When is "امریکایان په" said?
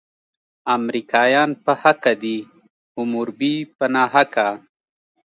0.77-1.71